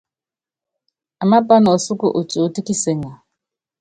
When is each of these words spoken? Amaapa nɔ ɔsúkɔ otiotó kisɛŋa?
Amaapa 1.21 1.55
nɔ 1.63 1.69
ɔsúkɔ 1.77 2.07
otiotó 2.19 2.59
kisɛŋa? 2.67 3.11